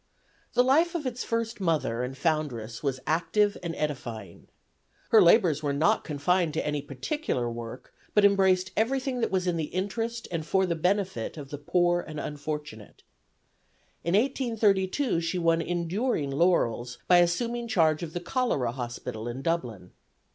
[0.53, 4.47] The life of its first Mother and foundress was active and edifying.
[5.11, 9.57] Her labors were not confined to any particular work, but embraced everything that was in
[9.57, 13.03] the interest and for the benefit of the poor and unfortunate.
[14.03, 19.91] In 1832 she won enduring laurels by assuming charge of the cholera hospital in Dublin.